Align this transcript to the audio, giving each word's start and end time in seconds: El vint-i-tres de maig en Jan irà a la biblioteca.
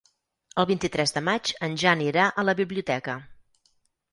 El 0.61 0.65
vint-i-tres 0.69 1.13
de 1.17 1.21
maig 1.27 1.51
en 1.67 1.75
Jan 1.83 2.03
irà 2.09 2.25
a 2.31 2.47
la 2.51 2.57
biblioteca. 2.63 3.19